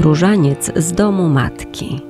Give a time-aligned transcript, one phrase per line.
[0.00, 2.00] Różaniec z domu matki.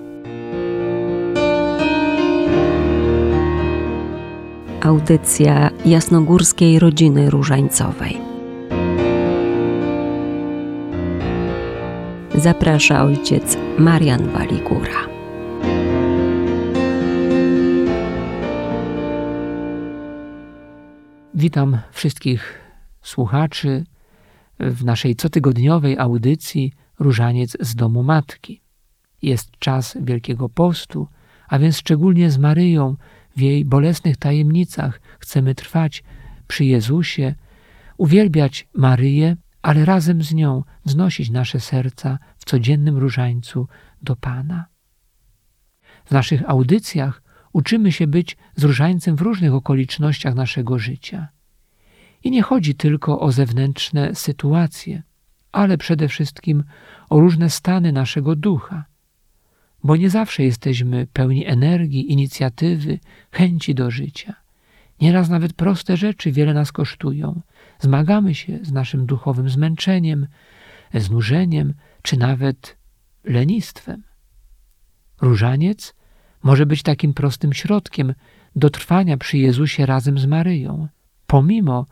[4.80, 8.20] Audycja jasnogórskiej rodziny różańcowej.
[12.34, 15.08] Zaprasza ojciec Marian Waligura.
[21.34, 22.58] Witam wszystkich
[23.02, 23.84] słuchaczy
[24.60, 28.62] w naszej cotygodniowej audycji Różaniec z domu matki.
[29.22, 31.08] Jest czas Wielkiego Postu,
[31.48, 32.96] a więc szczególnie z Maryją
[33.36, 36.04] w jej bolesnych tajemnicach chcemy trwać
[36.46, 37.34] przy Jezusie,
[37.96, 43.68] uwielbiać Maryję, ale razem z nią wznosić nasze serca w codziennym różańcu
[44.02, 44.66] do Pana.
[46.04, 51.28] W naszych audycjach uczymy się być z różańcem w różnych okolicznościach naszego życia.
[52.24, 55.02] I nie chodzi tylko o zewnętrzne sytuacje,
[55.52, 56.64] ale przede wszystkim
[57.10, 58.84] o różne stany naszego ducha,
[59.84, 62.98] bo nie zawsze jesteśmy pełni energii, inicjatywy,
[63.32, 64.34] chęci do życia.
[65.00, 67.40] Nieraz nawet proste rzeczy wiele nas kosztują.
[67.78, 70.26] Zmagamy się z naszym duchowym zmęczeniem,
[70.94, 72.76] znużeniem czy nawet
[73.24, 74.02] lenistwem.
[75.20, 75.94] Różaniec
[76.42, 78.14] może być takim prostym środkiem
[78.56, 80.88] do trwania przy Jezusie razem z Maryją,
[81.26, 81.86] pomimo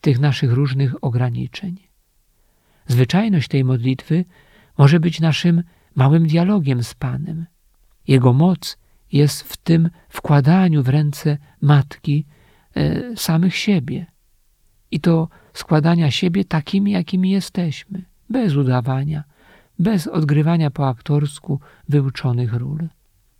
[0.00, 1.83] tych naszych różnych ograniczeń.
[2.86, 4.24] Zwyczajność tej modlitwy
[4.78, 5.62] może być naszym
[5.94, 7.46] małym dialogiem z Panem.
[8.08, 8.78] Jego moc
[9.12, 12.26] jest w tym wkładaniu w ręce matki
[12.76, 14.06] e, samych siebie.
[14.90, 19.24] I to składania siebie takimi, jakimi jesteśmy, bez udawania,
[19.78, 22.88] bez odgrywania po aktorsku wyuczonych ról.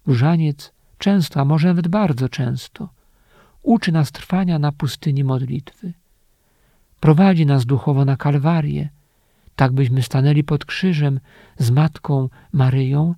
[0.07, 2.89] Różaniec często, a może nawet bardzo często,
[3.63, 5.93] uczy nas trwania na pustyni modlitwy.
[7.01, 8.89] Prowadzi nas duchowo na Kalwarię,
[9.57, 11.21] tak byśmy stanęli pod krzyżem
[11.59, 13.15] z Matką Maryją,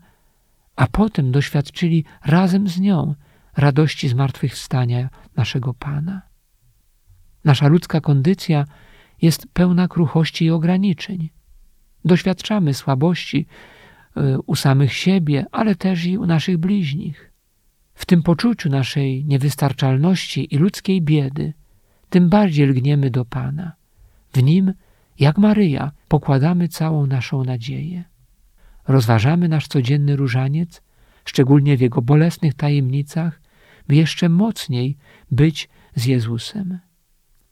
[0.77, 3.15] a potem doświadczyli razem z nią
[3.57, 6.23] radości zmartwychwstania naszego Pana.
[7.45, 8.65] Nasza ludzka kondycja
[9.23, 11.31] jest pełna kruchości i ograniczeń.
[12.05, 13.47] Doświadczamy słabości
[14.17, 17.33] e, u samych siebie, ale też i u naszych bliźnich.
[17.95, 21.53] W tym poczuciu naszej niewystarczalności i ludzkiej biedy,
[22.09, 23.73] tym bardziej lgniemy do Pana.
[24.33, 24.73] W Nim
[25.19, 28.05] jak Maryja pokładamy całą naszą nadzieję.
[28.89, 30.83] Rozważamy nasz codzienny różaniec,
[31.25, 33.41] szczególnie w jego bolesnych tajemnicach,
[33.89, 34.97] by jeszcze mocniej
[35.31, 36.79] być z Jezusem.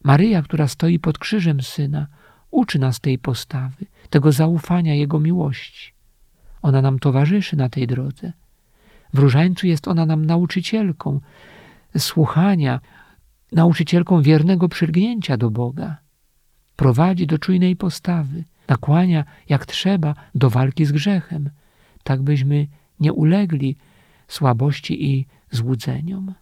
[0.04, 2.06] Maryja, która stoi pod krzyżem Syna,
[2.50, 5.92] uczy nas tej postawy, tego zaufania Jego miłości.
[6.62, 8.32] Ona nam towarzyszy na tej drodze.
[9.14, 11.20] W różańcu jest ona nam nauczycielką
[11.98, 12.80] słuchania,
[13.52, 16.03] nauczycielką wiernego przylgnięcia do Boga
[16.76, 21.50] prowadzi do czujnej postawy, nakłania jak trzeba do walki z grzechem,
[22.02, 22.66] tak byśmy
[23.00, 23.76] nie ulegli
[24.28, 26.34] słabości i złudzeniom.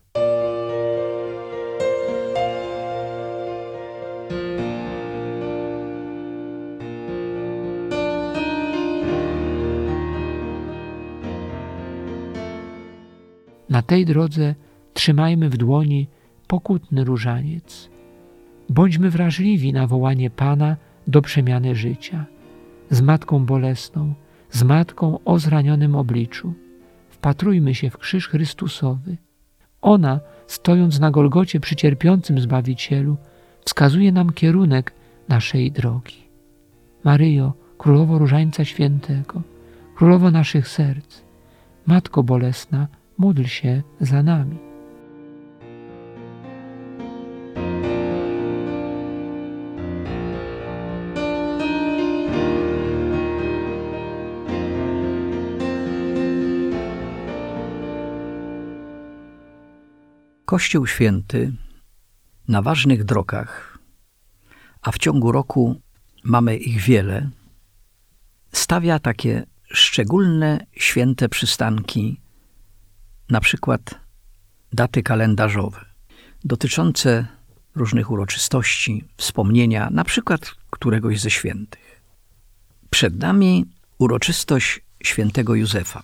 [13.69, 14.55] Na tej drodze
[14.95, 16.09] trzymajmy w dłoni
[16.47, 17.91] pokutny różaniec
[18.73, 22.25] Bądźmy wrażliwi na wołanie Pana do przemiany życia.
[22.91, 24.15] Z matką bolesną,
[24.51, 26.55] z matką o zranionym obliczu.
[27.09, 29.17] Wpatrujmy się w krzyż Chrystusowy.
[29.83, 33.17] Ona, stojąc na Golgocie przy cierpiącym Zbawicielu,
[33.65, 34.93] wskazuje nam kierunek
[35.29, 36.29] naszej drogi.
[37.05, 39.43] Maryjo, Królowo Różańca Świętego,
[39.97, 41.23] Królowo naszych serc,
[41.87, 44.72] Matko Bolesna, módl się za nami.
[60.53, 61.53] Kościół Święty
[62.49, 63.79] na ważnych drogach,
[64.83, 65.81] a w ciągu roku
[66.25, 67.31] mamy ich wiele,
[68.53, 72.21] stawia takie szczególne święte przystanki,
[73.31, 74.01] na przykład
[74.73, 75.85] daty kalendarzowe,
[76.45, 77.27] dotyczące
[77.75, 82.03] różnych uroczystości, wspomnienia, na przykład któregoś ze świętych.
[82.91, 83.65] Przed nami
[83.99, 86.03] uroczystość świętego Józefa.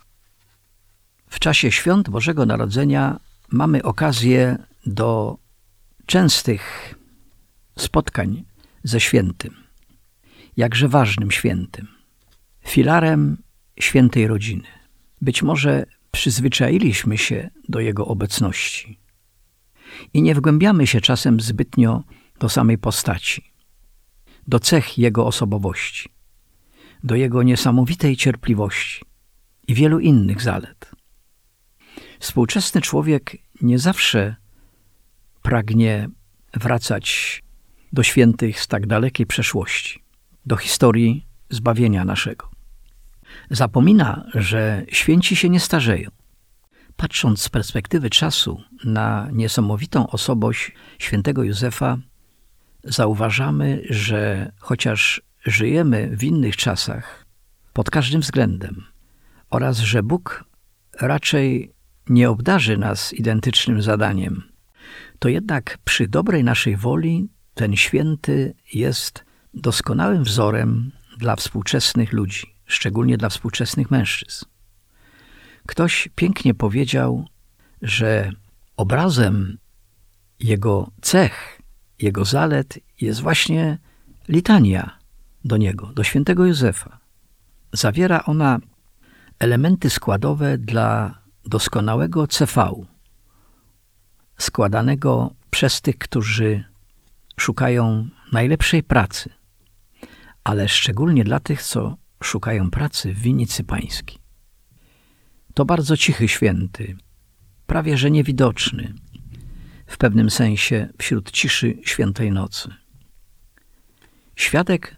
[1.30, 4.56] W czasie świąt Bożego Narodzenia mamy okazję
[4.86, 5.38] do
[6.06, 6.94] częstych
[7.78, 8.44] spotkań
[8.84, 9.54] ze świętym,
[10.56, 11.88] jakże ważnym świętym,
[12.66, 13.42] filarem
[13.80, 14.68] świętej rodziny.
[15.20, 18.98] Być może przyzwyczailiśmy się do jego obecności
[20.14, 22.04] i nie wgłębiamy się czasem zbytnio
[22.40, 23.52] do samej postaci,
[24.48, 26.08] do cech jego osobowości.
[27.04, 29.04] do jego niesamowitej cierpliwości
[29.68, 30.87] i wielu innych zalet.
[32.18, 34.36] Współczesny człowiek nie zawsze
[35.42, 36.08] pragnie
[36.54, 37.42] wracać
[37.92, 40.02] do świętych z tak dalekiej przeszłości,
[40.46, 42.50] do historii zbawienia naszego.
[43.50, 46.10] Zapomina, że święci się nie starzeją.
[46.96, 51.98] Patrząc z perspektywy czasu na niesamowitą osobość świętego Józefa,
[52.84, 57.26] zauważamy, że chociaż żyjemy w innych czasach
[57.72, 58.84] pod każdym względem
[59.50, 60.44] oraz że Bóg
[61.00, 61.72] raczej
[62.10, 64.42] nie obdarzy nas identycznym zadaniem,
[65.18, 69.24] to jednak przy dobrej naszej woli ten święty jest
[69.54, 74.44] doskonałym wzorem dla współczesnych ludzi, szczególnie dla współczesnych mężczyzn.
[75.66, 77.24] Ktoś pięknie powiedział,
[77.82, 78.32] że
[78.76, 79.58] obrazem
[80.40, 81.62] jego cech,
[81.98, 83.78] jego zalet jest właśnie
[84.28, 84.98] litania
[85.44, 86.98] do niego, do świętego Józefa.
[87.72, 88.58] Zawiera ona
[89.38, 91.17] elementy składowe dla
[91.48, 92.86] doskonałego CV,
[94.38, 96.64] składanego przez tych, którzy
[97.40, 99.30] szukają najlepszej pracy,
[100.44, 104.18] ale szczególnie dla tych, co szukają pracy w winnicy pańskiej.
[105.54, 106.96] To bardzo cichy święty,
[107.66, 108.94] prawie że niewidoczny,
[109.86, 112.74] w pewnym sensie wśród ciszy świętej nocy.
[114.36, 114.96] Świadek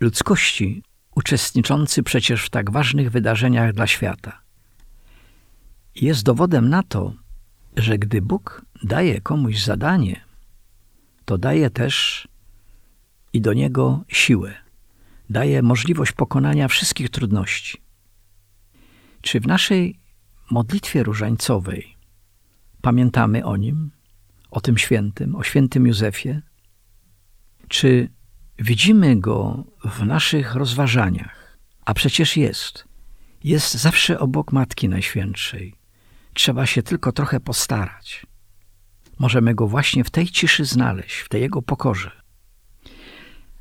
[0.00, 0.82] ludzkości
[1.14, 4.43] uczestniczący przecież w tak ważnych wydarzeniach dla świata.
[5.94, 7.14] Jest dowodem na to,
[7.76, 10.20] że gdy Bóg daje komuś zadanie,
[11.24, 12.28] to daje też
[13.32, 14.54] i do niego siłę,
[15.30, 17.80] daje możliwość pokonania wszystkich trudności.
[19.20, 19.98] Czy w naszej
[20.50, 21.96] modlitwie różańcowej
[22.82, 23.90] pamiętamy o nim,
[24.50, 26.40] o tym świętym, o świętym Józefie?
[27.68, 28.08] Czy
[28.58, 31.58] widzimy go w naszych rozważaniach?
[31.84, 32.84] A przecież jest.
[33.44, 35.83] Jest zawsze obok Matki Najświętszej.
[36.34, 38.26] Trzeba się tylko trochę postarać.
[39.18, 42.10] Możemy go właśnie w tej ciszy znaleźć, w tej jego pokorze.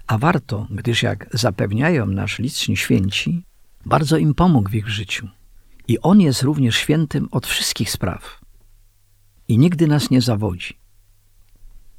[0.07, 3.43] A warto, gdyż jak zapewniają nasz liczni święci,
[3.85, 5.29] bardzo im pomógł w ich życiu.
[5.87, 8.41] I on jest również świętym od wszystkich spraw.
[9.47, 10.77] I nigdy nas nie zawodzi.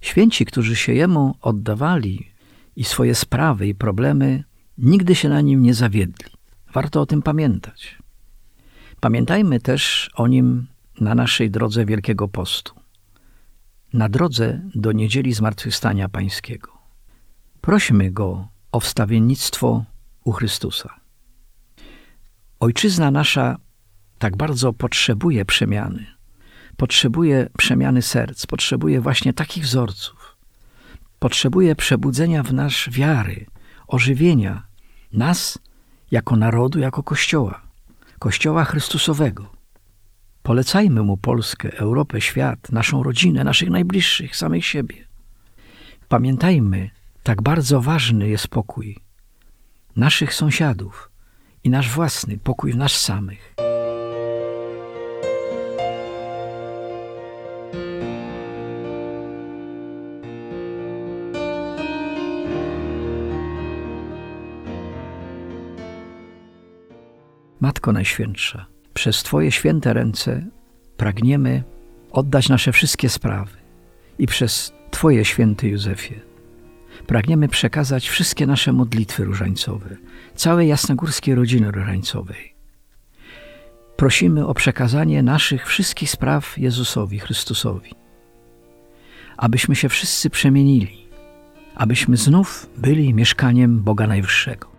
[0.01, 2.31] Święci, którzy się jemu oddawali
[2.77, 4.45] i swoje sprawy i problemy,
[4.79, 6.31] nigdy się na nim nie zawiedli.
[6.73, 8.04] Warto o tym pamiętać.
[9.05, 10.67] Pamiętajmy też o nim
[11.01, 12.75] na naszej drodze Wielkiego Postu,
[13.93, 16.73] na drodze do Niedzieli Zmartwychwstania Pańskiego.
[17.61, 19.85] Prośmy Go o wstawiennictwo
[20.25, 20.95] u Chrystusa.
[22.61, 23.57] Ojczyzna nasza
[24.19, 26.07] tak bardzo potrzebuje przemiany.
[26.77, 30.37] Potrzebuje przemiany serc, potrzebuje właśnie takich wzorców.
[31.19, 33.47] Potrzebuje przebudzenia w nasz wiary,
[33.87, 34.63] ożywienia
[35.13, 35.59] nas
[36.11, 37.64] jako narodu, jako Kościoła,
[38.25, 39.47] Kościoła Chrystusowego.
[40.43, 44.97] Polecajmy mu Polskę, Europę, świat, naszą rodzinę, naszych najbliższych, samych siebie.
[46.09, 46.91] Pamiętajmy,
[47.23, 48.99] tak bardzo ważny jest pokój
[49.97, 51.11] naszych sąsiadów
[51.65, 53.54] i nasz własny pokój w nas samych.
[67.85, 70.47] Matko Najświętsza, przez Twoje święte ręce
[70.97, 71.63] pragniemy
[72.11, 73.57] oddać nasze wszystkie sprawy
[74.19, 76.15] i przez Twoje święty Józefie
[77.07, 79.97] pragniemy przekazać wszystkie nasze modlitwy różańcowe,
[80.35, 82.55] całej jasnogórskiej rodziny różańcowej.
[83.97, 87.91] Prosimy o przekazanie naszych wszystkich spraw Jezusowi, Chrystusowi,
[89.37, 91.09] abyśmy się wszyscy przemienili,
[91.75, 94.74] abyśmy znów byli mieszkaniem Boga Najwyższego.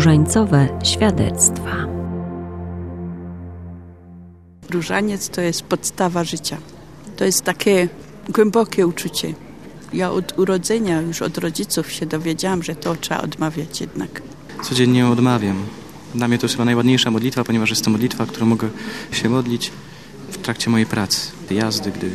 [0.00, 1.86] Różańcowe świadectwa.
[4.70, 6.56] Różaniec to jest podstawa życia.
[7.16, 7.88] To jest takie
[8.28, 9.34] głębokie uczucie.
[9.92, 14.22] Ja od urodzenia, już od rodziców się dowiedziałam, że to trzeba odmawiać jednak.
[14.62, 15.64] Codziennie odmawiam.
[16.14, 18.68] Dla mnie to jest chyba najładniejsza modlitwa, ponieważ jest to modlitwa, którą mogę
[19.12, 19.72] się modlić
[20.30, 22.10] w trakcie mojej pracy, jazdy, gdy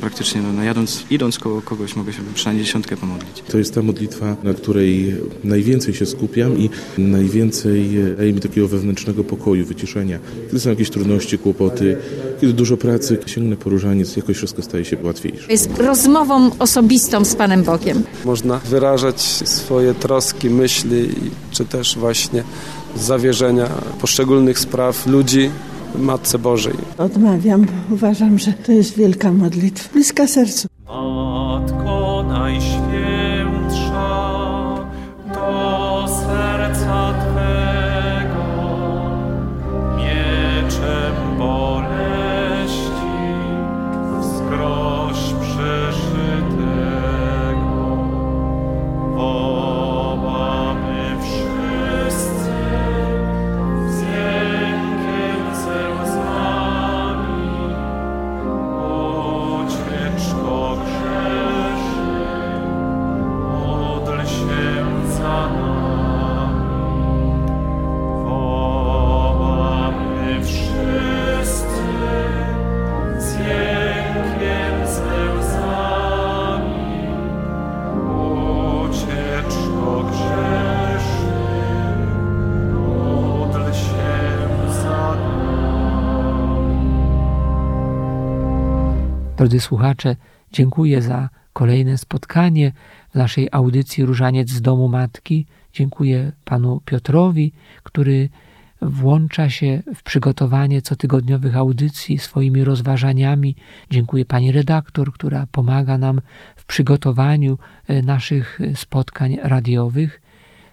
[0.00, 3.42] praktycznie no, no jadąc, idąc koło kogoś mogę się przynajmniej dziesiątkę pomodlić.
[3.48, 9.24] To jest ta modlitwa, na której najwięcej się skupiam i najwięcej daje mi takiego wewnętrznego
[9.24, 10.18] pokoju, wyciszenia.
[10.46, 11.96] Kiedy są jakieś trudności, kłopoty,
[12.40, 15.52] kiedy dużo pracy, sięgnę po różaniec, jakoś wszystko staje się łatwiejsze.
[15.52, 18.02] Jest rozmową osobistą z Panem Bogiem.
[18.24, 21.08] Można wyrażać swoje troski, myśli,
[21.50, 22.44] czy też właśnie
[22.96, 23.68] zawierzenia
[24.00, 25.50] poszczególnych spraw ludzi
[25.98, 26.74] Matce Bożej.
[26.98, 30.68] Odmawiam, bo uważam, że to jest wielka modlitwa, bliska sercu.
[30.86, 32.83] Matko Najświętsza,
[89.44, 90.16] Drodzy słuchacze,
[90.52, 92.72] dziękuję za kolejne spotkanie
[93.10, 95.46] w naszej audycji Różaniec z Domu Matki.
[95.72, 98.28] Dziękuję panu Piotrowi, który
[98.82, 103.56] włącza się w przygotowanie cotygodniowych audycji swoimi rozważaniami.
[103.90, 106.20] Dziękuję pani redaktor, która pomaga nam
[106.56, 110.22] w przygotowaniu e, naszych e, spotkań radiowych.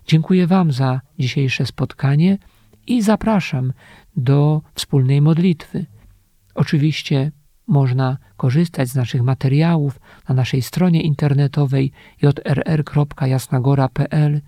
[0.08, 2.38] Dziękuję wam za dzisiejsze spotkanie
[2.88, 3.74] i zapraszam
[4.16, 5.86] do wspólnej modlitwy.
[6.56, 7.32] Oczywiście
[7.72, 10.00] można korzystać z naszych materiałów
[10.30, 14.42] na naszej stronie internetowej jrr.jasnagora.pl.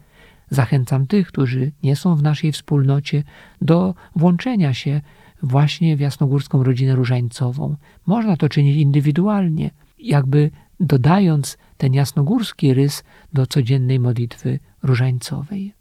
[0.49, 3.23] Zachęcam tych, którzy nie są w naszej wspólnocie,
[3.61, 5.01] do włączenia się
[5.43, 7.75] właśnie w jasnogórską rodzinę różańcową.
[8.05, 13.03] Można to czynić indywidualnie, jakby dodając ten jasnogórski rys
[13.33, 15.73] do codziennej modlitwy różańcowej.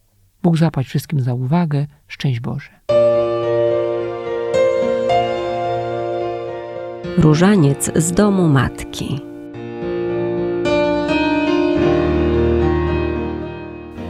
[0.43, 1.87] Bóg zapłać wszystkim za uwagę.
[2.09, 2.71] Szczęść Boże.
[7.19, 9.21] Różaniec z domu matki.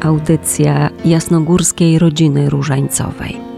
[0.00, 3.51] Audycja jasnogórskiej rodziny różańcowej.